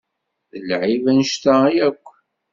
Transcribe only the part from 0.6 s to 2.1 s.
D lεib annect-a yakk?